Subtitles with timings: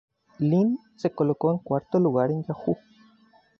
[0.39, 2.75] Lin se colocó en cuarto lugar en Yahoo!